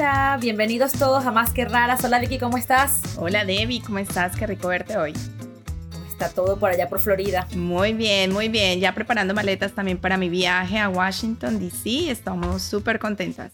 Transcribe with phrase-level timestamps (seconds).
[0.00, 2.02] Hola, bienvenidos todos a Más que Raras.
[2.02, 3.02] Hola Vicky, ¿cómo estás?
[3.18, 4.34] Hola Debbie, ¿cómo estás?
[4.34, 5.12] Qué rico verte hoy.
[5.92, 7.46] ¿Cómo está todo por allá por Florida?
[7.54, 8.80] Muy bien, muy bien.
[8.80, 12.10] Ya preparando maletas también para mi viaje a Washington, D.C.
[12.10, 13.52] Estamos súper contentas.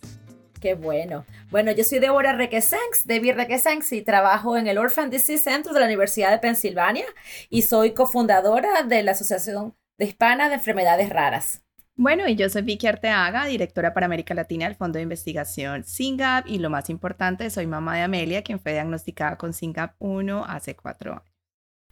[0.61, 1.25] Qué bueno.
[1.51, 5.81] Bueno, yo soy Deborah Requesenx, Debbie Requesenx, y trabajo en el Orphan Disease Center de
[5.81, 7.07] la Universidad de Pensilvania
[7.51, 11.66] y soy cofundadora de la Asociación de Hispana de Enfermedades Raras.
[11.99, 16.47] Bueno, y yo soy Vicky Arteaga, directora para América Latina del Fondo de Investigación SINGAP
[16.47, 20.77] y lo más importante, soy mamá de Amelia, quien fue diagnosticada con SINGAP 1 hace
[20.77, 21.25] cuatro años.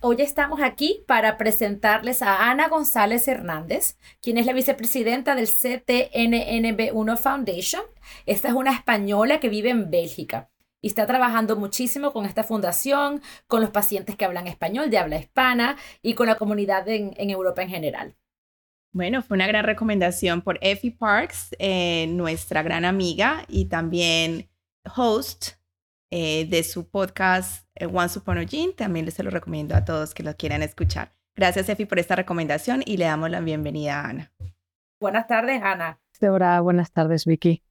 [0.03, 7.17] Hoy estamos aquí para presentarles a Ana González Hernández, quien es la vicepresidenta del CTNNB1
[7.17, 7.83] Foundation.
[8.27, 10.51] Esta es una española que vive en Bélgica
[10.83, 15.17] y está trabajando muchísimo con esta fundación, con los pacientes que hablan español, de habla
[15.17, 18.17] hispana y con la comunidad en, en Europa en general.
[18.95, 24.49] Bueno, fue una gran recomendación por Effie Parks, eh, nuestra gran amiga y también
[24.97, 25.55] host
[26.13, 28.73] eh, de su podcast eh, Once Upon a Gene.
[28.73, 31.13] También les se lo recomiendo a todos que lo quieran escuchar.
[31.35, 34.33] Gracias, Effie, por esta recomendación y le damos la bienvenida a Ana.
[35.01, 35.99] Buenas tardes, Ana.
[36.21, 37.65] Hola, buenas tardes, Vicky.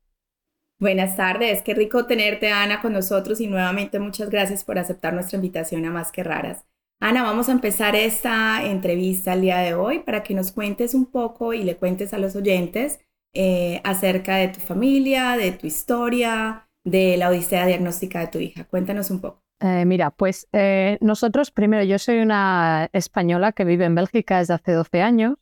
[0.77, 5.37] Buenas tardes, qué rico tenerte, Ana, con nosotros y nuevamente muchas gracias por aceptar nuestra
[5.37, 6.65] invitación a Más que Raras.
[6.99, 11.05] Ana, vamos a empezar esta entrevista el día de hoy para que nos cuentes un
[11.05, 12.99] poco y le cuentes a los oyentes
[13.33, 18.65] eh, acerca de tu familia, de tu historia, de la odisea diagnóstica de tu hija.
[18.65, 19.43] Cuéntanos un poco.
[19.59, 24.55] Eh, mira, pues eh, nosotros, primero, yo soy una española que vive en Bélgica desde
[24.55, 25.35] hace 12 años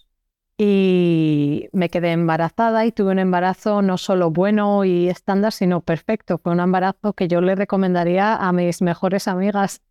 [0.58, 6.38] y me quedé embarazada y tuve un embarazo no solo bueno y estándar, sino perfecto.
[6.38, 9.82] Fue un embarazo que yo le recomendaría a mis mejores amigas,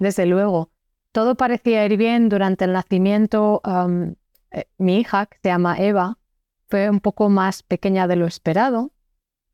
[0.00, 0.72] desde luego.
[1.16, 3.62] Todo parecía ir bien durante el nacimiento.
[4.50, 6.18] Eh, mi hija, que se llama Eva,
[6.68, 8.92] fue un poco más pequeña de lo esperado.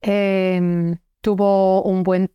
[0.00, 2.32] Em, tuvo un buen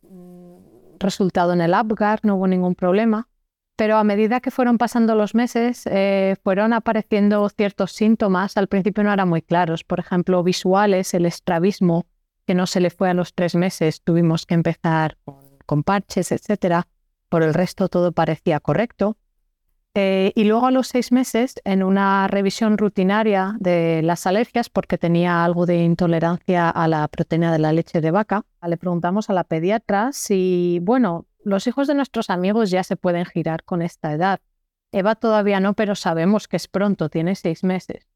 [0.98, 3.28] resultado en el Apgar, no hubo ningún problema.
[3.76, 8.56] Pero a medida que fueron pasando los meses, eh, fueron apareciendo ciertos síntomas.
[8.56, 12.06] Al principio no eran muy claros, por ejemplo, visuales, el estrabismo,
[12.46, 15.18] que no se le fue a los tres meses, tuvimos que empezar
[15.66, 16.88] con, parches, etcétera.
[17.28, 19.18] Por el resto todo parecía correcto.
[20.00, 24.96] Eh, y luego a los seis meses, en una revisión rutinaria de las alergias, porque
[24.96, 29.32] tenía algo de intolerancia a la proteína de la leche de vaca, le preguntamos a
[29.32, 34.12] la pediatra si, bueno, los hijos de nuestros amigos ya se pueden girar con esta
[34.12, 34.38] edad.
[34.92, 38.06] Eva todavía no, pero sabemos que es pronto, tiene seis meses.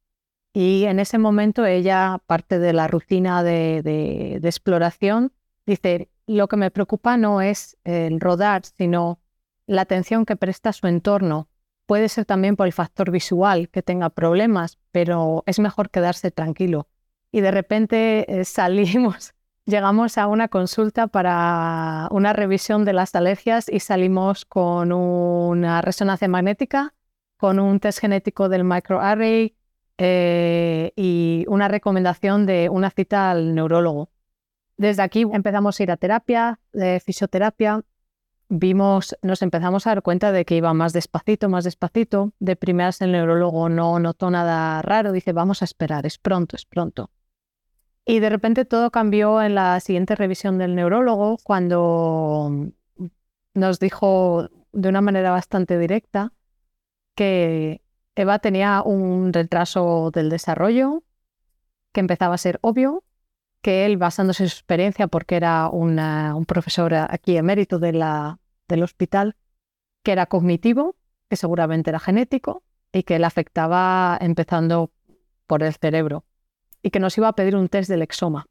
[0.52, 5.32] Y en ese momento ella, parte de la rutina de exploración,
[5.66, 9.18] dice, lo que me preocupa no es el rodar, sino
[9.66, 11.48] la atención que presta su entorno.
[11.86, 16.88] Puede ser también por el factor visual que tenga problemas, pero es mejor quedarse tranquilo.
[17.30, 19.34] Y de repente eh, salimos,
[19.66, 26.28] llegamos a una consulta para una revisión de las alergias y salimos con una resonancia
[26.28, 26.94] magnética,
[27.36, 29.56] con un test genético del microarray
[29.98, 34.10] eh, y una recomendación de una cita al neurólogo.
[34.76, 37.82] Desde aquí empezamos a ir a terapia, de fisioterapia.
[38.54, 42.34] Vimos, nos empezamos a dar cuenta de que iba más despacito, más despacito.
[42.38, 46.66] De primeras el neurólogo no notó nada raro, dice, vamos a esperar, es pronto, es
[46.66, 47.10] pronto.
[48.04, 52.50] Y de repente todo cambió en la siguiente revisión del neurólogo cuando
[53.54, 56.34] nos dijo de una manera bastante directa
[57.14, 57.80] que
[58.14, 61.04] Eva tenía un retraso del desarrollo
[61.92, 63.02] que empezaba a ser obvio
[63.62, 68.40] que él, basándose en su experiencia, porque era un profesor aquí emérito de la,
[68.72, 69.36] del hospital,
[70.02, 70.96] que era cognitivo,
[71.28, 74.90] que seguramente era genético y que le afectaba empezando
[75.46, 76.24] por el cerebro
[76.82, 78.48] y que nos iba a pedir un test del exoma.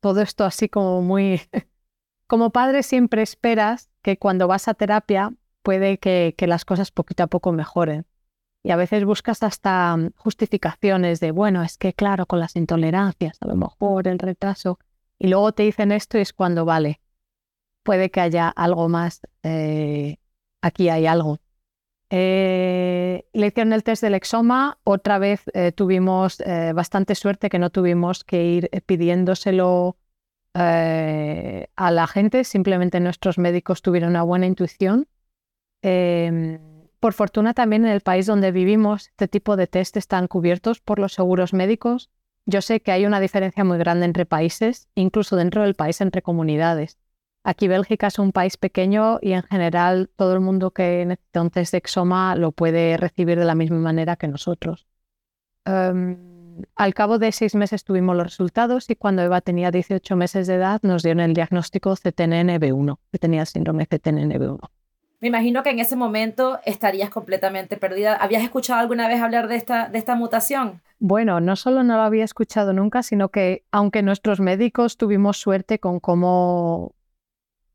[0.00, 1.40] Todo esto así como muy...
[2.26, 7.22] como padre siempre esperas que cuando vas a terapia puede que, que las cosas poquito
[7.22, 8.06] a poco mejoren
[8.62, 13.36] y a veces buscas hasta mm, justificaciones de, bueno, es que claro, con las intolerancias,
[13.40, 14.78] a lo mejor el retraso,
[15.18, 17.00] y luego te dicen esto y es cuando vale,
[17.82, 20.16] puede que haya algo más, eh,
[20.60, 21.38] aquí hay algo.
[22.10, 26.42] Eh, le hicieron el test del exoma, otra vez eh, tuvimos
[26.74, 29.96] bastante suerte que no tuvimos que ir pidiéndoselo
[30.54, 35.08] a la gente, simplemente nuestros médicos tuvieron una buena intuición.
[35.80, 36.60] Em,
[37.00, 41.00] por fortuna también en el país donde vivimos este tipo de test están cubiertos por
[41.00, 42.10] los seguros médicos.
[42.46, 46.22] Yo sé que hay una diferencia muy grande entre países, incluso dentro del país entre
[46.22, 46.98] comunidades.
[47.44, 51.50] Aquí Bélgica es un país pequeño y en general todo el mundo que necesita un
[51.50, 54.86] test de exoma lo puede recibir de la misma manera que nosotros.
[55.64, 56.16] Em,
[56.76, 60.54] al cabo de seis meses tuvimos los resultados y cuando Eva tenía 18 meses de
[60.54, 64.60] edad nos dieron el diagnóstico CTNNB1, que tenía el síndrome CTNNB1.
[65.20, 68.16] Me imagino que en ese momento estarías completamente perdida.
[68.16, 70.82] ¿Habías escuchado alguna vez hablar de esta, de esta mutación?
[70.98, 75.78] Bueno, no solo no lo había escuchado nunca, sino que aunque nuestros médicos tuvimos suerte
[75.78, 76.94] con cómo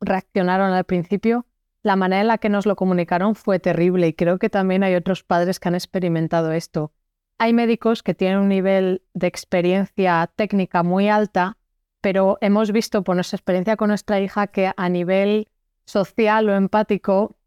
[0.01, 1.45] reaccionaron al principio,
[1.83, 4.95] la manera en la que nos lo comunicaron fue terrible y creo que también hay
[4.95, 6.91] otros padres que han experimentado esto.
[7.37, 11.57] Hay médicos que tienen un nivel de experiencia técnica muy alta,
[12.01, 15.47] pero hemos visto por nuestra experiencia con nuestra hija que a nivel
[15.85, 17.37] social o empático,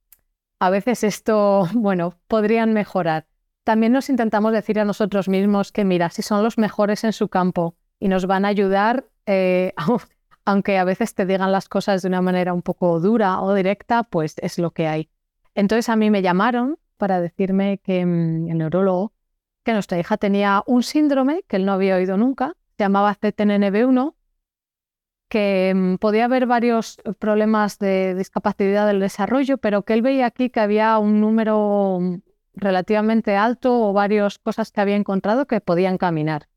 [0.59, 3.27] a veces esto, bueno, podrían mejorar.
[3.65, 7.29] También nos intentamos decir a nosotros mismos que, mira, si son los mejores en su
[7.29, 9.75] campo y nos van a ayudar, eh,
[10.45, 14.03] aunque a veces te digan las cosas de una manera un poco dura o directa,
[14.03, 15.11] pues es lo que hay.
[15.55, 19.13] Entonces a mí me llamaron para decirme que mm, el neurólogo
[19.63, 24.15] que nuestra hija tenía un síndrome que él no había oído nunca, se llamaba CTNNB1,
[25.29, 30.51] que mm, podía haber varios problemas de discapacidad del desarrollo, pero que él veía aquí
[30.51, 32.17] que había un número mm,
[32.55, 36.49] relativamente alto o varias cosas que había encontrado que podían caminar.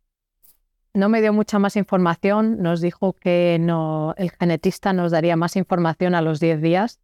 [0.95, 5.55] No me dio mucha más información, nos dijo que no, el genetista nos daría más
[5.55, 6.99] información a los 10 días.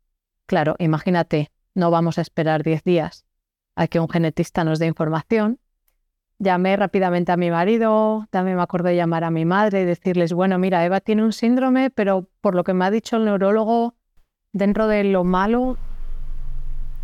[0.46, 3.26] Claro, imagínate, no vamos a esperar 10 días
[3.76, 5.60] a que un genetista nos dé información.
[6.38, 10.34] Llamé rápidamente a mi marido, también me acordé de llamar a mi madre y decirles,
[10.34, 13.96] bueno, mira, Eva tiene un síndrome, pero por lo que me ha dicho el neurólogo,
[14.54, 15.78] dentro de lo malo,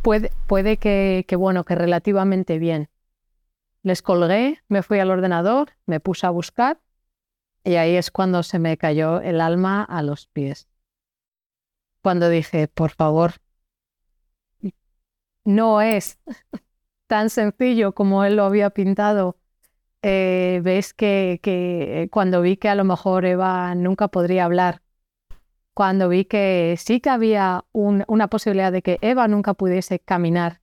[0.04, 2.90] puede, puede que, que, bueno, que relativamente bien.
[3.86, 6.82] Les colgué, me fui al ordenador, me puse a buscar
[7.64, 10.68] y ahí es cuando se me cayó el alma a los pies.
[12.02, 13.34] Cuando dije, por favor,
[15.44, 16.18] no es
[17.08, 19.38] tan sencillo como él lo había pintado.
[20.02, 24.82] Eh, ves que, que cuando vi que a lo mejor Eva nunca podría hablar,
[25.76, 30.62] cuando vi que sí que había una posibilidad de que Eva nunca pudiese caminar,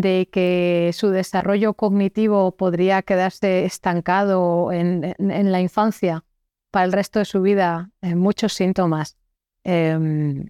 [0.00, 6.24] de que su desarrollo cognitivo podría quedarse estancado en, la infancia
[6.70, 9.18] para el resto de su vida, en muchos síntomas
[9.64, 10.46] em,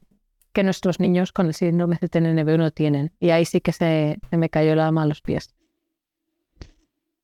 [0.52, 3.12] que nuestros niños con el síndrome CTNB1 tienen.
[3.18, 5.52] Y ahí sí que se, me cayó la alma a los pies.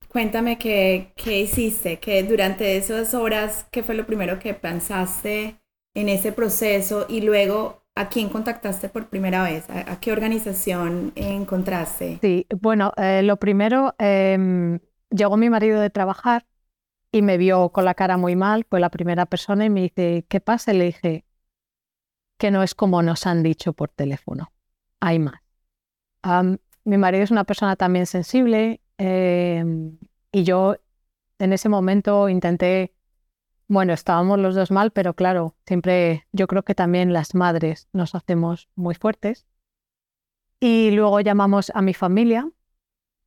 [0.08, 5.60] Cuéntame qué, qué hiciste, que durante esas horas, ¿qué fue lo primero que pensaste
[5.94, 7.06] en ese proceso?
[7.08, 9.68] Y luego, ¿A quién contactaste por primera vez?
[9.68, 12.20] ¿A, qué organización encontraste?
[12.22, 14.78] Sí, bueno, eh, lo primero, em,
[15.10, 16.46] llegó mi marido de trabajar
[17.10, 20.24] y me vio con la cara muy mal, fue la primera persona y me dice,
[20.28, 20.72] ¿qué pasa?
[20.72, 21.24] Y le dije,
[22.38, 24.52] que no es como nos han dicho por teléfono,
[25.00, 25.40] hay más.
[26.84, 29.98] mi marido es una persona también sensible em,
[30.30, 30.76] y yo
[31.40, 32.94] en ese momento intenté
[33.68, 38.14] bueno, estábamos los dos mal, pero claro, siempre yo creo que también las madres nos
[38.14, 39.46] hacemos muy fuertes.
[40.58, 42.50] Y luego llamamos a mi familia,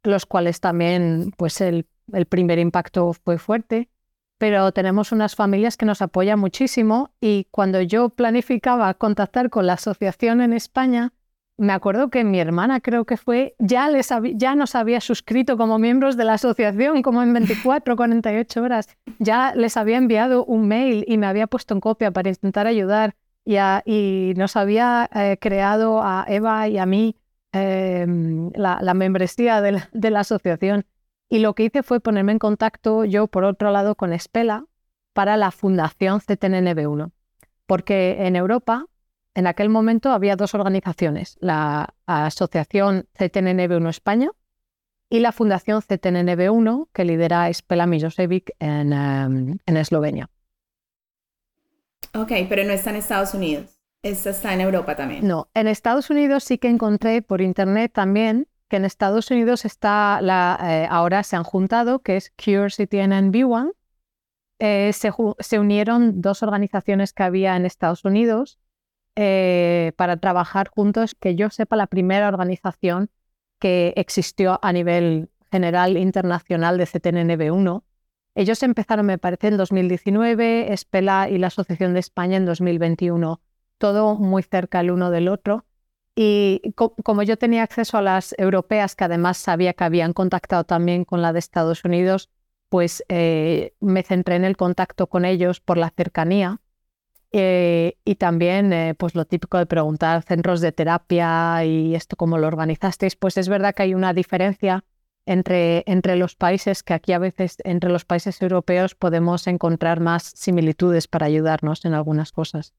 [0.04, 3.90] los cuales también, pues el, el primer impacto fue fuerte,
[4.38, 9.74] pero tenemos unas familias que nos apoyan muchísimo y cuando yo planificaba contactar con la
[9.74, 11.14] asociación en España,
[11.62, 15.78] me acuerdo que mi hermana creo que fue, ya, les ya nos había suscrito como
[15.78, 18.88] miembros de la asociación, como en 24, 48 horas,
[19.20, 23.16] ya les había enviado un mail y me había puesto en copia para intentar ayudar.
[23.46, 27.16] Y, y nos había eh, creado a Eva y a mí
[27.52, 30.88] em, la, membresía de la, asociación.
[31.30, 34.66] Y lo que hice fue ponerme en contacto yo, por otro lado, con Espela
[35.14, 37.12] para la Fundación CTNNB1,
[37.68, 38.88] porque en Europa
[39.34, 44.30] en aquel momento había dos organizaciones, la Asociación CTNNB1 España
[45.10, 50.30] y la Fundación CTNNB1 que lidera Spela Milosevic en, em, en Eslovenia.
[52.14, 53.78] Ok, pero no está en Estados Unidos.
[54.04, 55.28] Esta está en Europa también.
[55.28, 60.22] No, en Estados Unidos sí que encontré por internet también que en Estados Unidos está
[60.22, 63.74] la, eh, ahora se han juntado, que es Cure CTNNB1.
[64.60, 68.61] Eh, se, se unieron dos organizaciones que había en Estados Unidos
[69.16, 73.10] eh, para trabajar juntos, que yo sepa la primera organización
[73.60, 77.84] que existió a nivel general internacional de CTNNB1.
[78.36, 83.42] Ellos empezaron, me parece, en 2019, Espela y la Asociación de España en 2021,
[83.78, 85.66] todo muy cerca el uno del otro.
[86.16, 91.04] Y como yo tenía acceso a las europeas, que además sabía que habían contactado también
[91.04, 92.30] con la de Estados Unidos,
[92.70, 96.61] pues eh, me centré en el contacto con ellos por la cercanía
[97.32, 102.38] eh, y también, eh, pues lo típico de preguntar centros de terapia y esto cómo
[102.38, 104.84] lo organizasteis, pues es verdad que hay una diferencia
[105.26, 110.24] entre, entre los países, que aquí a veces entre los países europeos podemos encontrar más
[110.36, 112.74] similitudes para ayudarnos en algunas cosas.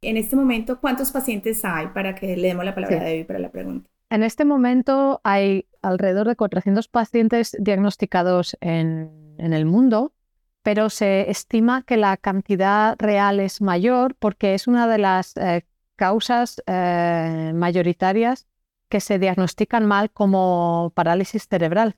[0.00, 3.38] En este momento, ¿cuántos pacientes hay para que le demos la palabra a Debbie para
[3.38, 3.88] la pregunta?
[4.10, 10.12] En este momento hay alrededor de 400 pacientes diagnosticados en, en el mundo,
[10.62, 15.66] pero se estima que la cantidad real es mayor porque es una de las eh,
[15.96, 18.46] causas eh, mayoritarias
[18.88, 21.96] que se diagnostican mal como parálisis cerebral.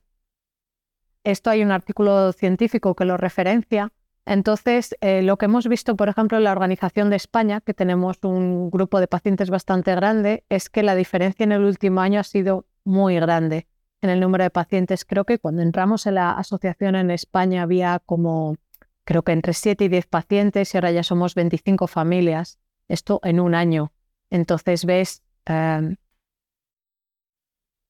[1.24, 3.92] Esto hay un artículo científico que lo referencia
[4.26, 8.18] entonces, eh, lo que hemos visto, por ejemplo, en la Organización de España, que tenemos
[8.22, 12.24] un grupo de pacientes bastante grande, es que la diferencia en el último año ha
[12.24, 13.66] sido muy grande
[14.04, 15.04] en el número de pacientes.
[15.04, 18.56] Creo que cuando entramos en la asociación en España había como,
[19.04, 22.58] creo que entre 7 y 10 pacientes y ahora ya somos 25 familias.
[22.86, 23.92] Esto en un año.
[24.28, 25.96] Entonces, ves, em,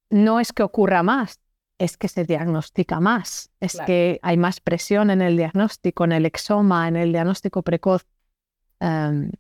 [0.09, 1.41] no es que ocurra más,
[1.79, 6.27] es que se diagnostica más, es que hay más presión en el diagnóstico, en el
[6.27, 8.07] exoma, en el diagnóstico precoz.
[8.79, 9.33] Em,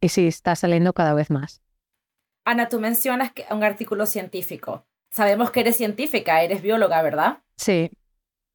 [0.00, 1.60] y sí, está saliendo cada vez más.
[2.46, 4.86] Ana, tú mencionas que un artículo científico.
[5.10, 7.38] Sabemos que eres científica, eres bióloga, ¿verdad?
[7.56, 7.90] Sí.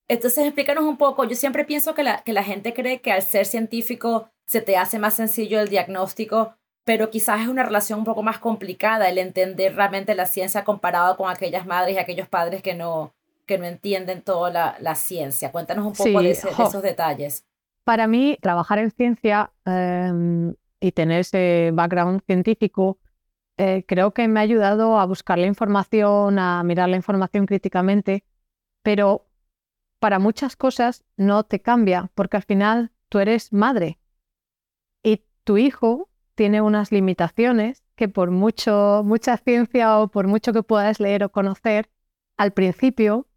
[0.08, 1.24] Entonces, explícanos un poco.
[1.24, 4.75] Yo siempre pienso que la, que la gente cree que al ser científico se te
[4.75, 9.17] hace más sencillo el diagnóstico, pero quizás es una relación un poco más complicada el
[9.17, 13.13] entender realmente la ciencia comparado con aquellas madres y aquellos padres que no,
[13.46, 15.51] que no entienden toda la, la ciencia.
[15.51, 17.46] Cuéntanos un poco de, esos detalles.
[17.84, 22.98] Para mí, trabajar en ciencia em, y tener ese background científico,
[23.62, 28.24] eh, creo que me ha ayudado a buscar la información, a mirar la información críticamente,
[28.82, 29.27] pero
[30.00, 34.00] para muchas cosas no te cambia, porque al final tú eres madre
[35.03, 40.63] y tu hijo tiene unas limitaciones que por mucho, mucha ciencia o por mucho que
[40.63, 41.91] puedas leer o conocer,
[42.38, 43.27] al principio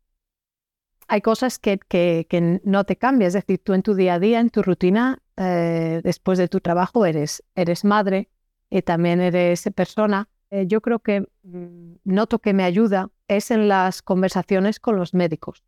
[1.07, 3.27] hay cosas que, que, no te cambian.
[3.27, 6.61] Es decir, tú en tu día a día, en tu rutina, eh, después de tu
[6.61, 8.31] trabajo, eres, eres madre
[8.75, 10.29] y también eres persona.
[10.51, 15.15] Eh, yo creo que mm, noto que me ayuda es en las conversaciones con los
[15.15, 15.63] médicos.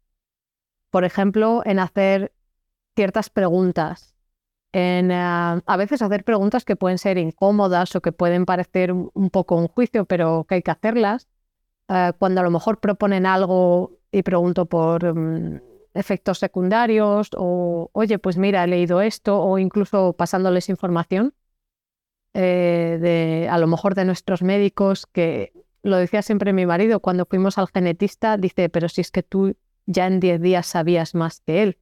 [0.91, 2.33] Por ejemplo, en hacer
[2.97, 4.17] ciertas preguntas
[4.73, 9.31] en eh, a veces hacer preguntas que pueden ser incómodas o que pueden parecer un,
[9.31, 11.29] poco un juicio, pero que hay que hacerlas.
[11.89, 15.61] Eh, cuando a lo mejor proponen algo y pregunto por mm,
[15.95, 21.35] efectos secundarios o, oye, pues mira, he leído esto o incluso pasándoles información
[22.39, 27.25] eh, de a lo mejor de nuestros médicos que lo decía siempre mi marido cuando
[27.25, 31.41] fuimos al genetista, dice, pero si es que tú ya en 10 días sabías más
[31.41, 31.79] que él.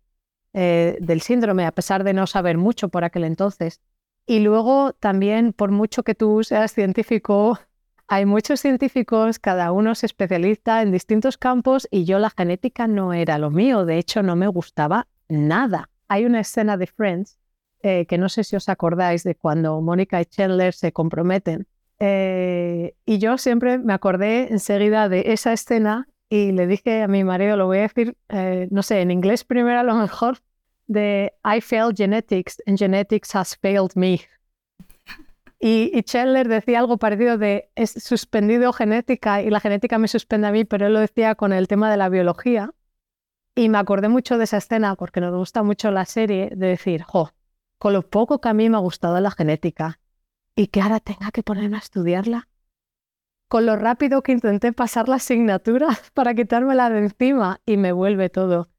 [0.52, 3.80] Eh, del síndrome, a pesar de no saber mucho por aquel entonces.
[4.26, 7.58] Y luego también, por mucho que tú seas científico,
[8.06, 13.12] hay muchos científicos, cada uno se especializa en distintos campos y yo la genética no
[13.12, 15.90] era lo mío, de hecho no me gustaba nada.
[16.06, 17.38] Hay una escena de Friends
[17.86, 21.66] eh, que no sé si os acordáis de cuando Mónica y Chandler se comprometen.
[21.98, 27.24] Eh, y yo siempre me acordé enseguida de esa escena y le dije a mi
[27.24, 30.38] marido, lo voy a decir, eh, no sé, en inglés primero a lo mejor,
[30.86, 34.18] de I failed genetics and genetics has failed me.
[35.60, 40.46] Y, y Chandler decía algo parecido de he suspendido genética y la genética me suspende
[40.46, 42.72] a mí, pero él lo decía con el tema de la biología.
[43.54, 47.02] Y me acordé mucho de esa escena porque nos gusta mucho la serie, de decir,
[47.02, 47.33] jo,
[47.84, 50.00] con lo poco que a mí me ha gustado la genética
[50.56, 52.48] y que ahora tenga que ponerme a estudiarla
[53.46, 58.30] con lo rápido que intenté pasar la asignatura para quitármela de encima y me vuelve
[58.30, 58.70] todo.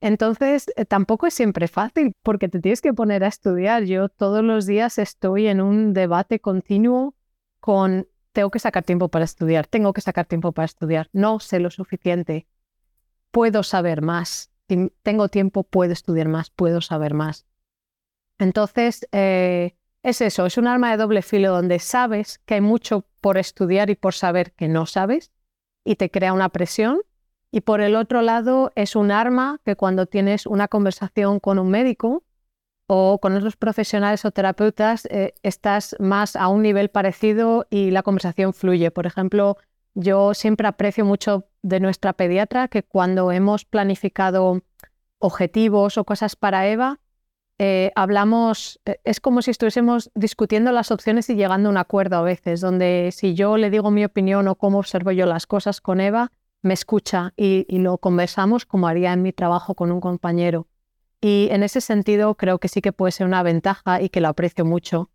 [0.00, 3.82] Entonces, eh, tampoco es siempre fácil porque te tienes que poner a estudiar.
[3.82, 7.16] Yo todos los días estoy en un debate continuo
[7.58, 11.58] con tengo que sacar tiempo para estudiar, tengo que sacar tiempo para estudiar, no sé
[11.58, 12.46] lo suficiente,
[13.32, 14.52] puedo saber más,
[15.02, 17.44] tengo tiempo, puedo estudiar más, puedo saber más.
[18.38, 23.06] Entonces, eh, es eso, es un arma de doble filo donde sabes que hay mucho
[23.20, 25.30] por estudiar y por saber que no sabes
[25.84, 27.00] y te crea una presión.
[27.50, 31.70] Y por el otro lado, es un arma que cuando tienes una conversación con un
[31.70, 32.24] médico
[32.86, 38.02] o con otros profesionales o terapeutas, eh, estás más a un nivel parecido y la
[38.02, 38.90] conversación fluye.
[38.90, 39.58] Por ejemplo,
[39.94, 44.62] yo siempre aprecio mucho de nuestra pediatra que cuando hemos planificado
[45.18, 46.98] objetivos o cosas para Eva,
[47.64, 52.16] eh, hablamos, eh, es como si estuviésemos discutiendo las opciones y llegando a un acuerdo
[52.16, 55.80] a veces, donde si yo le digo mi opinión o cómo observo yo las cosas
[55.80, 60.66] con Eva, me escucha y, lo conversamos como haría en mi trabajo con un compañero.
[61.20, 64.26] Y en ese sentido creo que sí que puede ser una ventaja y que lo
[64.26, 65.12] aprecio mucho.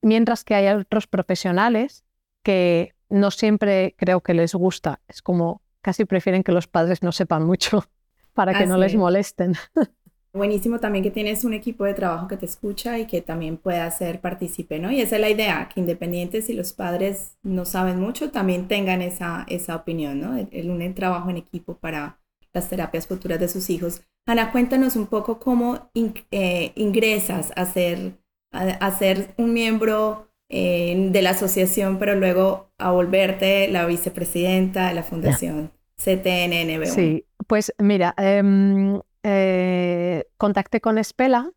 [0.00, 2.04] mientras que hay otros profesionales
[2.44, 5.00] que no siempre creo que les gusta.
[5.08, 7.84] Es como casi prefieren que los padres no sepan mucho
[8.32, 9.56] para que no les molesten.
[10.32, 13.90] Buenísimo también que tienes un equipo de trabajo que te escucha y que también pueda
[13.90, 14.92] ser partícipe, ¿no?
[14.92, 19.02] Y esa es la idea, que independientes si los padres no saben mucho, también tengan
[19.02, 20.36] esa, esa opinión, ¿no?
[20.52, 22.20] El, un trabajo en equipo para
[22.52, 24.02] las terapias futuras de sus hijos.
[24.26, 25.90] Ana, cuéntanos un poco cómo
[26.30, 28.12] eh, ingresas a ser,
[28.52, 34.94] a, ser un miembro eh, de la asociación, pero luego a volverte la vicepresidenta de
[34.94, 36.86] la fundación CTNNB.
[36.86, 41.50] Sí, pues mira, em, eh, contacté con Espela.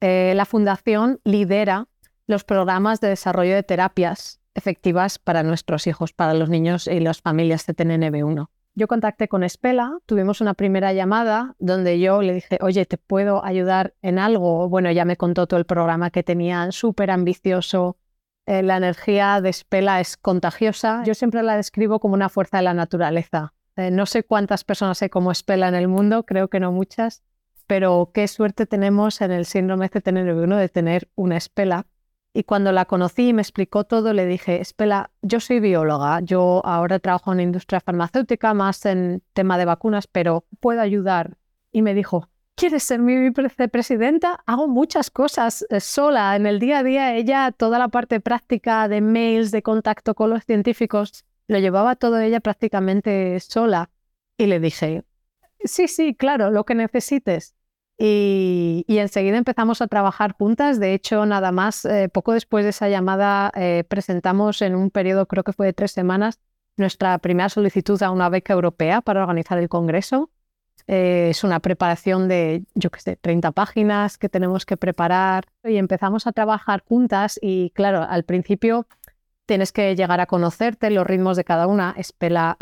[0.00, 1.86] Eh, la fundación lidera
[2.26, 7.20] los programas de desarrollo de terapias efectivas para nuestros hijos, para los niños y las
[7.20, 8.48] familias CTNNB1.
[8.74, 13.44] Yo contacté con Espela, tuvimos una primera llamada donde yo le dije, oye, ¿te puedo
[13.44, 14.68] ayudar en algo?
[14.68, 17.98] Bueno, ella me contó todo el programa que tenían, súper ambicioso.
[18.46, 21.02] Eh, la energía de Espela es contagiosa.
[21.04, 23.52] Yo siempre la describo como una fuerza de la naturaleza.
[23.80, 27.22] Eh, no sé cuántas personas hay como Espela en el mundo, creo que no muchas,
[27.66, 31.86] pero qué suerte tenemos en el síndrome CTNV1 de tener una Espela.
[32.34, 36.60] Y cuando la conocí y me explicó todo, le dije, Espela, yo soy bióloga, yo
[36.64, 41.38] ahora trabajo en industria farmacéutica, más en tema de vacunas, pero puedo ayudar.
[41.72, 44.42] Y me dijo, ¿quieres ser mi vicepresidenta?
[44.46, 46.36] Hago muchas cosas eh, sola.
[46.36, 50.28] En el día a día, ella, toda la parte práctica de mails, de contacto con
[50.28, 53.90] los científicos, lo llevaba todo ella prácticamente sola.
[54.38, 55.04] Y le dije,
[55.64, 57.54] sí, sí, claro, lo que necesites.
[57.98, 60.78] Y, enseguida empezamos a trabajar juntas.
[60.78, 65.26] De hecho, nada más, eh, poco después de esa llamada, eh, presentamos en un periodo,
[65.26, 66.40] creo que fue de tres semanas,
[66.76, 70.30] nuestra primera solicitud a una beca europea para organizar el Congreso.
[70.86, 75.76] Eh, es una preparación de, yo qué sé, 30 páginas que tenemos que preparar y
[75.76, 78.86] empezamos a trabajar juntas y claro, al principio
[79.50, 81.92] tienes que llegar a conocerte los ritmos de cada una.
[81.96, 82.56] Espela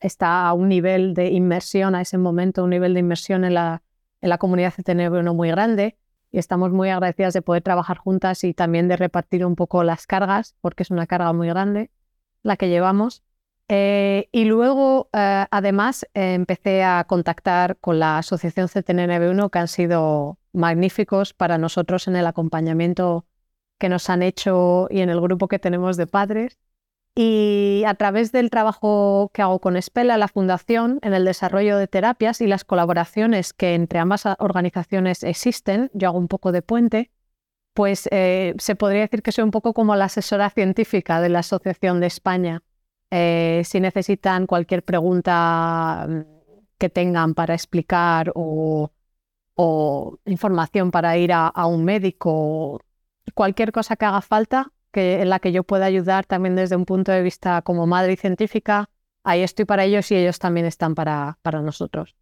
[0.00, 3.84] está a un nivel de inmersión a ese momento, un nivel de inmersión en la,
[4.20, 5.96] en la comunidad CTN1 muy grande
[6.32, 10.08] y estamos muy agradecidas de poder trabajar juntas y también de repartir un poco las
[10.08, 11.92] cargas, porque es una carga muy grande
[12.42, 13.22] la que llevamos.
[13.68, 20.40] Eh, y luego, eh, además, empecé a contactar con la Asociación CTN1, que han sido
[20.52, 23.24] magníficos para nosotros en el acompañamiento
[23.78, 26.58] que nos han hecho y en el grupo que tenemos de padres.
[27.18, 31.88] Y a través del trabajo que hago con Espela, la fundación, en el desarrollo de
[31.88, 37.10] terapias y las colaboraciones que entre ambas organizaciones existen, yo hago un poco de puente,
[37.72, 41.38] pues eh, se podría decir que soy un poco como la asesora científica de la
[41.40, 42.62] Asociación de España.
[43.10, 46.20] Eh, si necesitan cualquier pregunta mm,
[46.78, 48.90] que tengan para explicar o,
[50.26, 52.82] información para ir a, a un médico
[53.34, 56.84] cualquier cosa que haga falta, que, en la que yo pueda ayudar también desde un
[56.84, 58.88] punto de vista como madre y científica,
[59.24, 62.14] ahí estoy para ellos y ellos también están para, para nosotros.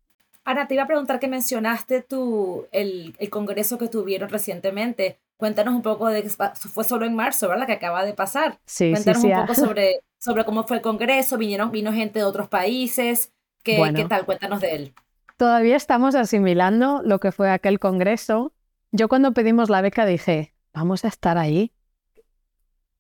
[0.44, 5.18] Ana, te iba a preguntar que mencionaste tu, el, el, congreso que tuvieron recientemente.
[5.38, 7.66] Cuéntanos un poco de, fue solo en marzo, ¿verdad?
[7.66, 8.58] Que acaba de pasar.
[8.66, 12.24] Sí, Cuéntanos sí, un poco sobre, sobre cómo fue el congreso, vinieron, vino gente de
[12.24, 13.32] otros países.
[13.62, 14.26] ¿Qué, ¿Qué tal?
[14.26, 14.94] Cuéntanos de él.
[15.36, 18.52] Todavía estamos asimilando lo que fue aquel congreso.
[18.92, 21.72] Yo cuando pedimos la beca dije, vamos a estar ahí.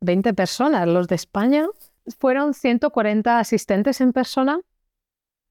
[0.00, 1.66] 20 personas, los de España.
[2.18, 4.60] Fueron 140 asistentes en persona,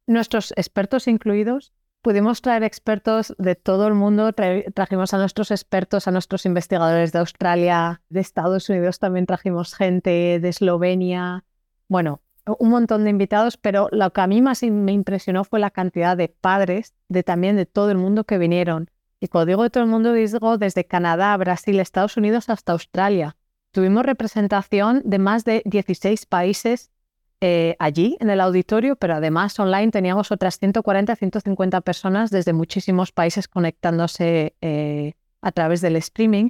[0.07, 1.73] nuestros expertos incluidos.
[2.01, 7.19] Pudimos traer expertos de todo el mundo, trajimos a nuestros expertos, a nuestros investigadores de
[7.19, 11.45] Australia, de Estados Unidos también trajimos gente, de Eslovenia,
[11.87, 12.21] bueno,
[12.59, 16.17] un montón de invitados, pero lo que a mí más me impresionó fue la cantidad
[16.17, 18.89] de padres de también de todo el mundo que vinieron.
[19.23, 23.37] Y cuando digo de todo el mundo, digo desde Canadá, Brasil, Estados Unidos hasta Australia.
[23.71, 26.91] Tuvimos representación de más de 16 países
[27.39, 33.13] eh, allí en el auditorio, pero además online teníamos otras 140, 150 personas desde muchísimos
[33.13, 36.49] países conectándose eh, a través del streaming.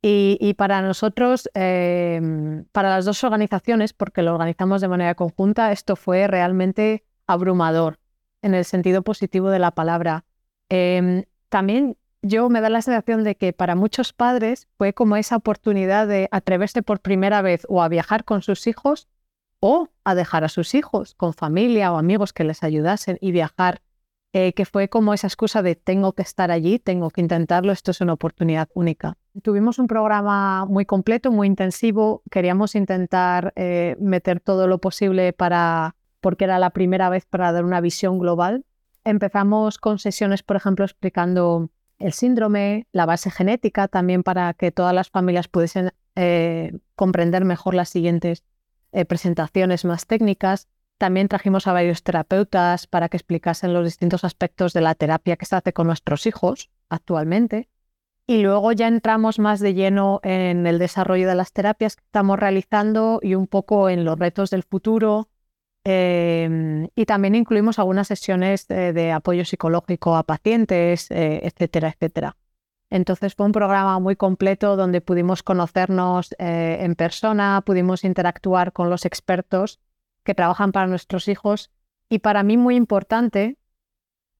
[0.00, 5.96] Y, para nosotros, em, para las dos organizaciones, porque lo organizamos de manera conjunta, esto
[5.96, 7.98] fue realmente abrumador
[8.40, 10.24] en el sentido positivo de la palabra.
[10.68, 15.36] Em, también yo me da la sensación de que para muchos padres fue como esa
[15.36, 19.08] oportunidad de atreverse por primera vez o a viajar con sus hijos
[19.60, 23.82] o a dejar a sus hijos con familia o amigos que les ayudasen y viajar,
[24.32, 27.90] eh, que fue como esa excusa de tengo que estar allí, tengo que intentarlo, esto
[27.90, 29.16] es una oportunidad única.
[29.42, 35.94] Tuvimos un programa muy completo, muy intensivo, queríamos intentar eh, meter todo lo posible para,
[36.20, 38.64] porque era la primera vez para dar una visión global.
[39.04, 41.68] Empezamos con sesiones, por ejemplo, explicando
[42.04, 47.72] el síndrome, la base genética, también para que todas las familias pudiesen eh, comprender mejor
[47.74, 48.44] las siguientes
[48.92, 50.68] eh, presentaciones más técnicas.
[50.98, 55.46] También trajimos a varios terapeutas para que explicasen los distintos aspectos de la terapia que
[55.46, 57.70] se hace con nuestros hijos actualmente.
[58.26, 62.38] Y luego ya entramos más de lleno en el desarrollo de las terapias que estamos
[62.38, 65.30] realizando y un poco en los retos del futuro.
[65.84, 72.36] Em, y también incluimos algunas sesiones de, apoyo psicológico a pacientes, eh, etcétera, etcétera.
[72.90, 78.88] Entonces fue un programa muy completo donde pudimos conocernos eh, en persona, pudimos interactuar con
[78.88, 79.80] los expertos
[80.22, 81.70] que trabajan para nuestros hijos
[82.08, 83.58] y para mí muy importante,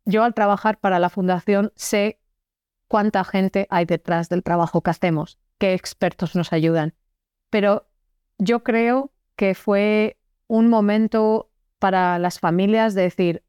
[0.05, 2.21] yo al trabajar para la fundación sé
[2.89, 6.95] cuánta gente hay detrás del trabajo que hacemos, qué expertos nos ayudan.
[7.51, 7.89] Pero
[8.39, 10.17] yo creo que fue
[10.55, 13.43] un momento para las familias de decir,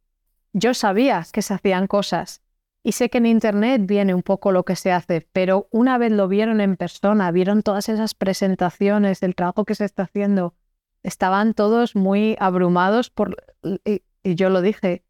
[0.53, 2.41] yo sabía que se hacían cosas
[2.81, 6.11] y sé que en Internet viene un poco lo que se hace, pero una vez
[6.11, 10.55] lo vieron en persona, vieron todas esas presentaciones del trabajo que se está haciendo,
[11.03, 13.37] estaban todos muy abrumados por,
[13.83, 15.03] y yo lo dije,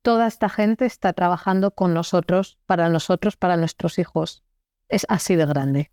[0.00, 4.42] toda esta gente está trabajando con nosotros, para nosotros, para nuestros hijos.
[4.88, 5.90] Es así de grande.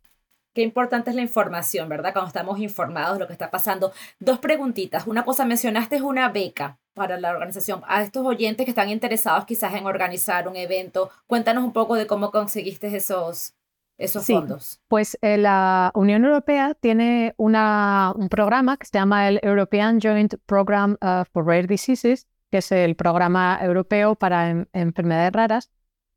[0.54, 2.12] Qué importante es la información, ¿verdad?
[2.12, 3.94] Cuando estamos informados de lo que está pasando.
[4.20, 5.08] Dos preguntitas.
[5.08, 7.82] Una cosa, mencionaste es una beca para la organización.
[7.88, 12.06] A estos oyentes que están interesados quizás en organizar un evento, cuéntanos un poco de
[12.06, 13.54] cómo conseguiste esos,
[13.98, 14.82] esos fondos.
[14.90, 20.36] Pues eh, la Unión Europea tiene una, un programa que se llama el European Joint
[20.46, 25.72] Program uh, for Rare Diseases, que es el programa europeo para enfermedades raras.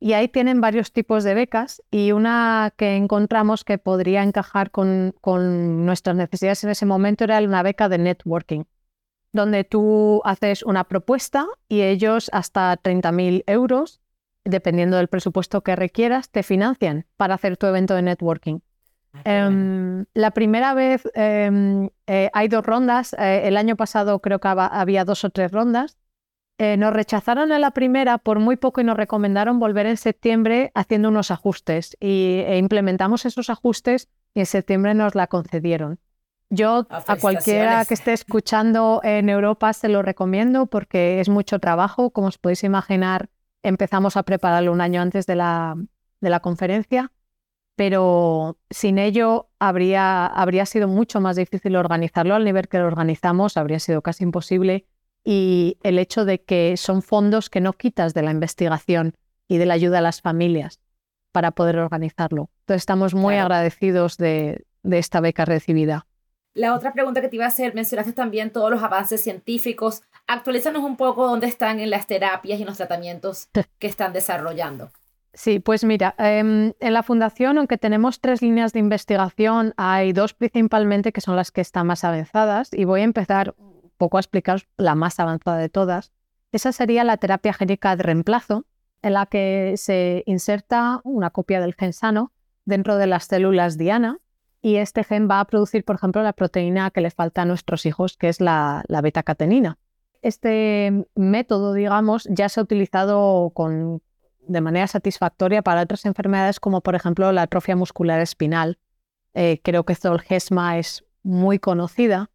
[0.05, 5.15] Y ahí tienen varios tipos de becas y una que encontramos que podría encajar con,
[5.23, 8.65] con nuestras necesidades en ese momento era una beca de networking,
[9.33, 14.03] donde tú haces una propuesta y ellos hasta 30.000 euros,
[14.45, 18.59] dependiendo del presupuesto que requieras, te financian para hacer tu evento de networking.
[19.15, 23.15] Ah, em, la primera vez em, eh, hay dos rondas.
[23.19, 25.97] Eh, el año pasado creo que había dos o tres rondas.
[26.59, 30.71] Eh, nos rechazaron en la primera por muy poco y nos recomendaron volver en septiembre
[30.75, 35.99] haciendo unos ajustes y, e implementamos esos ajustes y en septiembre nos la concedieron.
[36.51, 42.11] Yo a cualquiera que esté escuchando en Europa se lo recomiendo porque es mucho trabajo.
[42.11, 43.31] Como os podéis imaginar,
[43.65, 45.75] empezamos a prepararlo un año antes de la,
[46.21, 47.11] de la conferencia,
[47.75, 53.57] pero sin ello habría, habría sido mucho más difícil organizarlo al nivel que lo organizamos,
[53.57, 54.87] habría sido casi imposible
[55.25, 59.15] y el hecho de que son fondos que no quitas de la investigación
[59.49, 60.81] y de la ayuda a las familias
[61.33, 62.51] para poder organizarlo.
[62.61, 66.07] Entonces estamos muy agradecidos de, esta beca recibida.
[66.53, 70.03] La otra pregunta que te iba a hacer, mencionaste también todos los avances científicos.
[70.29, 73.49] Actualízanos un poco dónde están en las terapias y los tratamientos
[73.81, 74.93] que están desarrollando.
[75.33, 80.33] Sí, pues mira, em, en la fundación, aunque tenemos tres líneas de investigación, hay dos
[80.33, 83.57] principalmente que son las que están más avanzadas y voy a empezar
[83.97, 86.13] poco a explicaros la más avanzada de todas.
[86.53, 88.67] Esa sería la terapia génica de reemplazo,
[89.03, 92.33] en la que se inserta una copia del gen sano
[92.65, 94.19] dentro de las células diana
[94.63, 97.85] y este gen va a producir, por ejemplo, la proteína que le falta a nuestros
[97.85, 99.77] hijos, que es la, beta-catenina.
[100.23, 104.01] Este método, digamos, ya se ha utilizado con,
[104.41, 108.79] de manera satisfactoria para otras enfermedades como, por ejemplo, la atrofia muscular espinal.
[109.35, 112.31] Eh, creo que Zolgesma es muy conocida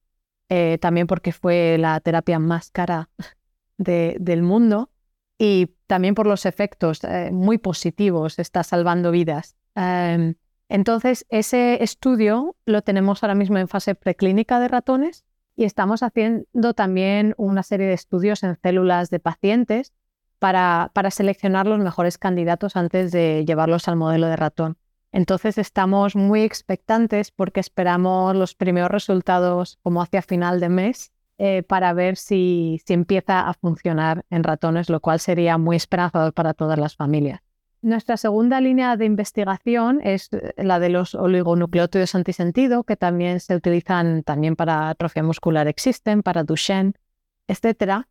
[0.49, 3.09] eh, también porque fue la terapia más cara
[3.77, 4.89] del mundo
[5.37, 9.55] y también por los efectos eh, muy positivos, está salvando vidas.
[9.75, 10.35] Em,
[10.67, 15.23] entonces, ese estudio lo tenemos ahora mismo en fase preclínica de ratones
[15.55, 19.93] y estamos haciendo también una serie de estudios en células de pacientes
[20.39, 24.77] para, para seleccionar los mejores candidatos antes de llevarlos al modelo de ratón.
[25.11, 31.63] Entonces estamos muy expectantes porque esperamos los primeros resultados como hacia final de mes eh,
[31.63, 36.53] para ver si, si empieza a funcionar en ratones, lo cual sería muy esperanzador para
[36.53, 37.41] todas las familias.
[37.81, 43.55] Nuestra segunda línea de investigación es eh, la de los oligonucleótidos antisentido, que también se
[43.55, 46.93] utilizan también para atrofia muscular existen, para Duchenne,
[47.47, 48.05] etc.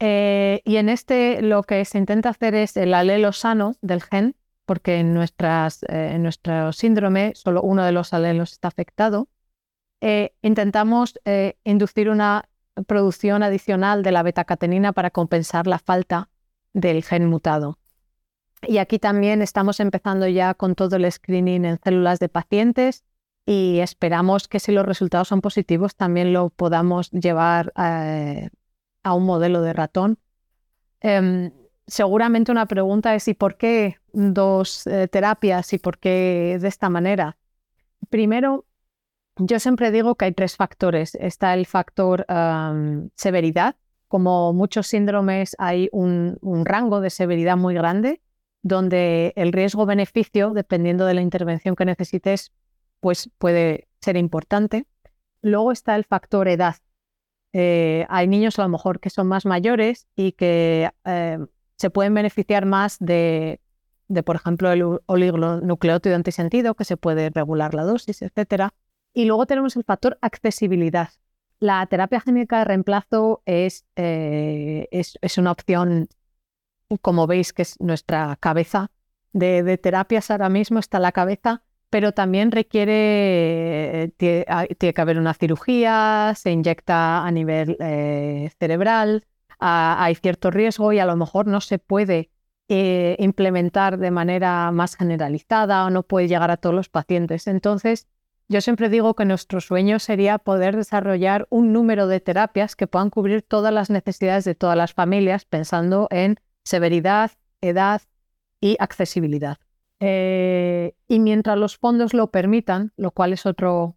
[0.00, 4.34] Eh, y en este lo que se intenta hacer es el alelo sano del gen
[4.66, 9.28] porque en, nuestras, eh, en nuestro síndrome solo uno de los alelos está afectado,
[10.00, 12.48] eh, intentamos eh, inducir una
[12.86, 16.28] producción adicional de la beta-catenina para compensar la falta
[16.74, 17.78] del gen mutado.
[18.62, 23.04] Y aquí también estamos empezando ya con todo el screening en células de pacientes
[23.46, 29.62] y esperamos que si los resultados son positivos también lo podamos llevar a un modelo
[29.62, 30.18] de ratón.
[31.00, 31.52] Em,
[31.86, 36.88] seguramente una pregunta es ¿y por qué dos eh, terapias y por qué de esta
[36.88, 37.36] manera?
[38.08, 38.64] Primero,
[39.36, 41.14] yo siempre digo que hay tres factores.
[41.16, 42.24] Está el factor
[43.16, 43.76] severidad,
[44.08, 48.22] como muchos síndromes, hay un, rango de severidad muy grande,
[48.62, 52.52] donde el riesgo-beneficio, dependiendo de la intervención que necesites,
[53.00, 54.86] pues puede ser importante.
[55.42, 56.76] Luego está el factor edad.
[57.52, 61.38] Eh, hay niños a lo mejor que son más mayores y que eh,
[61.76, 63.60] se pueden beneficiar más de,
[64.08, 68.70] de, por ejemplo, el oligonucleótido antisentido, que se puede regular la dosis, etc.
[69.12, 71.10] Y luego tenemos el factor accesibilidad.
[71.58, 76.08] La terapia génica de reemplazo es, eh, es, una opción,
[77.00, 78.90] como veis, que es nuestra cabeza
[79.32, 84.44] de, terapias ahora mismo, está la cabeza, pero también requiere, tiene,
[84.78, 89.26] que haber una cirugía, se inyecta a nivel eh, cerebral,
[89.58, 92.30] hay cierto riesgo y a lo mejor no se puede
[92.68, 97.46] eh, implementar de manera más generalizada o no puede llegar a todos los pacientes.
[97.46, 98.08] Entonces,
[98.48, 103.10] yo siempre digo que nuestro sueño sería poder desarrollar un número de terapias que puedan
[103.10, 108.02] cubrir todas las necesidades de todas las familias, pensando en severidad, edad
[108.60, 109.58] y accesibilidad.
[109.98, 113.96] Eh, y mientras los fondos lo permitan, lo cual es otro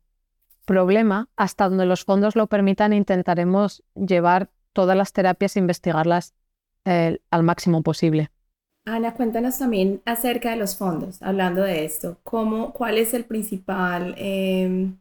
[0.65, 6.34] problema, hasta donde los fondos lo permitan, intentaremos llevar todas las terapias e investigarlas
[6.86, 8.32] eh, al máximo posible.
[8.85, 12.17] Ana, cuéntanos también acerca de los fondos, hablando de esto.
[12.23, 14.97] ¿Cómo, ¿Cuál es el principal, em,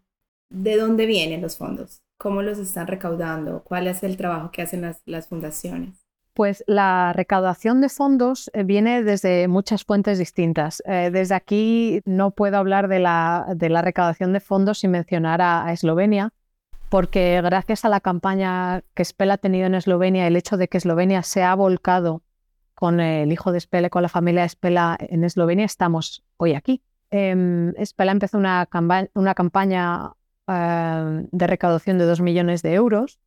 [0.51, 2.03] de dónde vienen los fondos?
[2.19, 3.63] ¿Cómo los están recaudando?
[3.63, 6.05] ¿Cuál es el trabajo que hacen las, fundaciones?
[6.35, 10.83] Pues la recaudación de fondos eh, viene desde muchas fuentes distintas.
[10.85, 15.41] Eh, desde aquí no puedo hablar de la, de la recaudación de fondos sin mencionar
[15.41, 16.33] a, Eslovenia,
[16.91, 20.79] porque gracias a la campaña que Spell ha tenido en Eslovenia, el hecho de que
[20.79, 22.23] Eslovenia se ha volcado
[22.79, 26.81] con el hijo de Spela, con la familia de Spela en Eslovenia, estamos hoy aquí.
[27.11, 28.67] Eh, Spela empezó una,
[29.35, 30.13] campaña
[30.47, 33.19] eh, de recaudación de 2 millones de euros,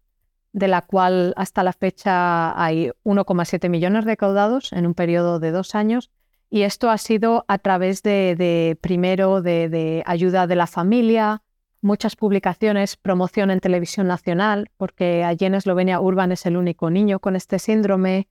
[0.53, 5.75] de la cual hasta la fecha hay 1,7 millones recaudados en un periodo de dos
[5.75, 6.11] años.
[6.49, 11.43] Y esto ha sido a través de, primero, de, de, ayuda de la familia,
[11.81, 17.19] muchas publicaciones, promoción en televisión nacional, porque allí en Eslovenia Urban es el único niño
[17.19, 18.29] con este síndrome,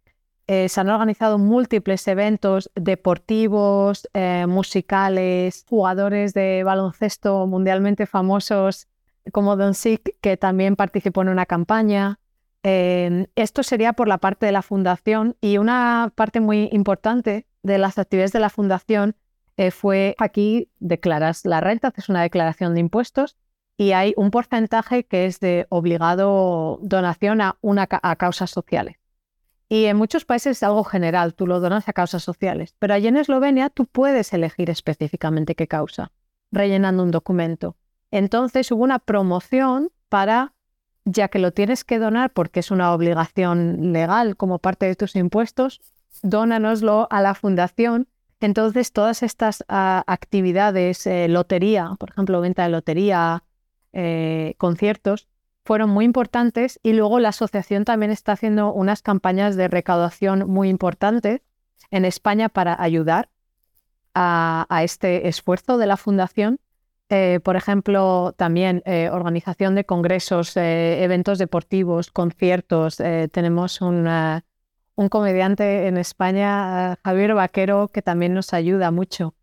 [0.52, 8.88] eh, se han organizado múltiples eventos deportivos, eh, musicales, jugadores de baloncesto mundialmente famosos
[9.30, 12.18] como Don Sik, que también participó en una campaña.
[12.62, 17.96] esto sería por la parte de la fundación y una parte muy importante de las
[17.98, 19.14] actividades de la fundación
[19.56, 23.36] eh, fue aquí declaras la renta, haces una declaración de impuestos
[23.76, 28.99] y hay un porcentaje que es de obligado donación a, una, a causas sociales.
[29.72, 33.06] Y en muchos países es algo general, tú lo donas a causas sociales, pero allí
[33.06, 36.10] en Eslovenia tú puedes elegir específicamente qué causa,
[36.50, 37.76] rellenando un documento.
[38.10, 40.54] Entonces hubo una promoción para,
[41.04, 45.14] ya que lo tienes que donar porque es una obligación legal como parte de tus
[45.14, 45.80] impuestos,
[46.20, 48.08] dónanoslo a la fundación.
[48.40, 53.44] Entonces todas estas ah, actividades, eh, lotería, por ejemplo, venta de lotería,
[53.92, 55.28] eh, conciertos,
[55.70, 60.68] fueron muy importantes y luego la asociación también está haciendo unas campañas de recaudación muy
[60.68, 61.42] importantes
[61.92, 63.28] en España para ayudar
[64.12, 66.58] a, este esfuerzo de la fundación.
[67.08, 72.96] Eh, por ejemplo, también eh, organización de congresos, eh, eventos deportivos, conciertos.
[73.30, 79.36] tenemos un comediante en España, Javier Vaquero, que también nos ayuda mucho.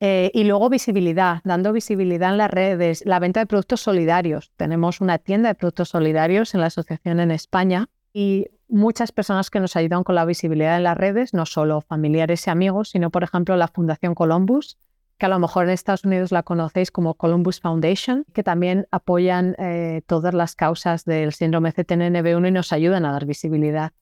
[0.00, 4.52] Eh, y luego visibilidad, dando visibilidad en las redes, la venta de productos solidarios.
[4.56, 9.60] Tenemos una tienda de productos solidarios en la asociación en España y muchas personas que
[9.60, 13.22] nos ayudan con la visibilidad en las redes, no solo familiares y amigos, sino por
[13.22, 14.76] ejemplo la Fundación Columbus,
[15.18, 19.54] que a lo mejor en Estados Unidos la conocéis como Columbus Foundation, que también apoyan
[19.58, 23.92] eh, todas las causas del síndrome CTNNB1 y nos ayudan a dar visibilidad.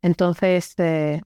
[0.00, 1.22] Entonces, eh,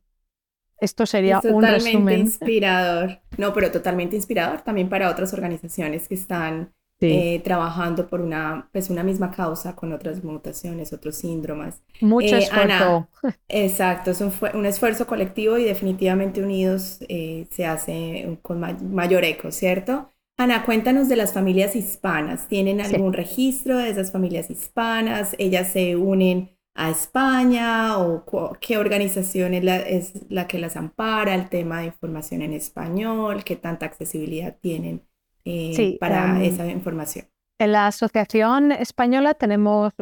[0.83, 2.21] esto sería un resumen.
[2.21, 3.21] inspirador.
[3.39, 8.91] No, pero totalmente inspirador también para otras organizaciones que están eh, trabajando por una, pues
[8.91, 11.83] una misma causa con otras mutaciones, otros síndromes.
[12.01, 13.09] Mucho eh, esfuerzo.
[13.49, 18.61] exacto, es un, esfuerzo colectivo y definitivamente unidos eh, se hace con
[18.93, 20.11] mayor eco, ¿cierto?
[20.37, 22.49] Ana, cuéntanos de las familias hispanas.
[22.49, 25.37] ¿Tienen algún registro de esas familias hispanas?
[25.39, 28.25] ¿Ellas se unen a España o
[28.61, 33.87] qué organización es la, que las ampara, el tema de información en español, qué tanta
[33.87, 35.07] accesibilidad tienen
[35.45, 37.27] eh, para em, esa información.
[37.59, 39.93] En la Asociación Española tenemos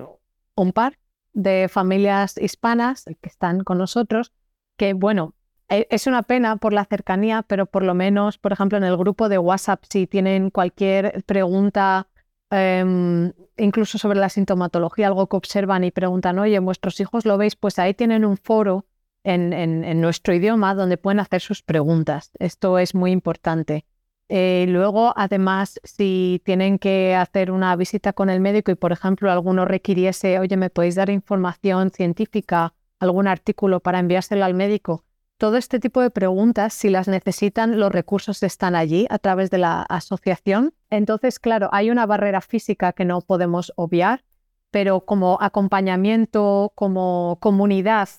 [0.55, 0.99] un par
[1.33, 4.33] de familias hispanas que están con nosotros,
[4.77, 5.35] que bueno,
[5.69, 8.97] e, es una pena por la cercanía, pero por lo menos, por ejemplo, en el
[8.97, 12.09] grupo de WhatsApp, si tienen cualquier pregunta
[12.51, 17.57] em, incluso sobre la sintomatología, algo que observan y preguntan, oye, vuestros hijos lo veis,
[17.57, 18.87] pues ahí tienen un foro
[19.25, 22.31] en, nuestro idioma donde pueden hacer sus preguntas.
[22.39, 23.85] Esto es muy importante.
[24.29, 29.31] Eh, luego, además, si tienen que hacer una visita con el médico y, por ejemplo,
[29.31, 35.05] alguno requiriese, oye, ¿me podéis dar información científica, algún artículo para enviárselo al médico?
[35.40, 39.57] Todo este tipo de preguntas, si las necesitan, los recursos están allí a través de
[39.57, 40.74] la asociación.
[40.90, 44.22] Entonces, claro, hay una barrera física que no podemos obviar,
[44.70, 48.11] pero como acompañamiento, como comunidad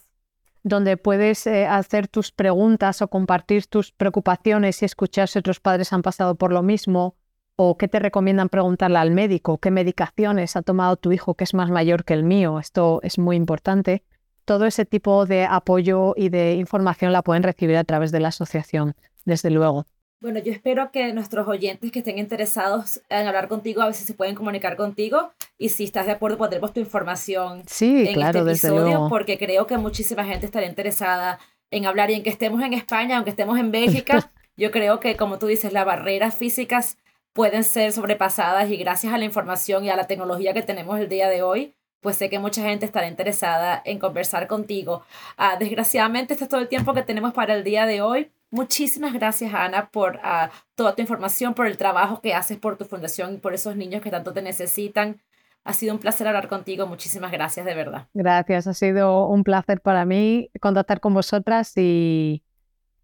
[0.63, 5.93] donde puedes eh, hacer tus preguntas o compartir tus preocupaciones y escuchar si otros padres
[5.93, 7.17] han pasado por lo mismo
[7.55, 11.53] o qué te recomiendan preguntarle al médico, qué medicaciones ha tomado tu hijo que es
[11.53, 12.57] más mayor que el mío.
[12.57, 14.03] Esto es muy importante.
[14.51, 18.27] Todo ese tipo de apoyo y de información la pueden recibir a través de la
[18.27, 19.85] asociación, desde luego.
[20.19, 24.13] Bueno, yo espero que nuestros oyentes que estén interesados en hablar contigo, a veces se
[24.13, 28.67] pueden comunicar contigo y si estás de acuerdo pondremos tu información sí, en claro, este
[28.67, 32.73] episodio porque creo que muchísima gente estará interesada en hablar y en que estemos en
[32.73, 36.97] España, aunque estemos en Bélgica, yo creo que como tú dices, las barreras físicas
[37.31, 41.07] pueden ser sobrepasadas y gracias a la información y a la tecnología que tenemos el
[41.07, 45.03] día de hoy, pues sé que mucha gente estará interesada en conversar contigo.
[45.37, 48.31] Ah, desgraciadamente, este es todo el tiempo que tenemos para el día de hoy.
[48.49, 52.85] Muchísimas gracias, Ana, por ah, toda tu información, por el trabajo que haces por tu
[52.85, 55.21] fundación y por esos niños que tanto te necesitan.
[55.63, 56.87] Ha sido un placer hablar contigo.
[56.87, 58.07] Muchísimas gracias, de verdad.
[58.15, 62.43] Gracias, ha sido un placer para mí contactar con vosotras y,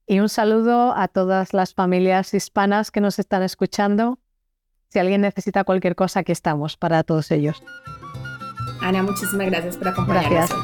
[0.08, 4.20] y un saludo a todas las familias hispanas que nos están escuchando.
[4.90, 7.62] Si alguien necesita cualquier cosa, aquí estamos para todos ellos.
[8.82, 10.32] Ana, muchísimas gracias por acompañarnos.
[10.32, 10.60] Gracias.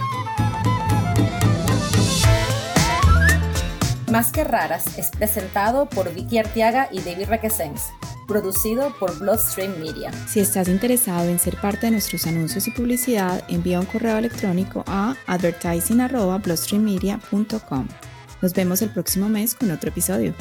[4.14, 7.88] Más que raras es presentado por Vicky Artiaga y David Requesens,
[8.28, 10.12] producido por Bloodstream Media.
[10.28, 14.84] Si estás interesado en ser parte de nuestros anuncios y publicidad, envía un correo electrónico
[14.86, 17.88] a advertising.bloodstreammedia.com.
[18.44, 20.36] Nos vemos el próximo mes con otro episodio.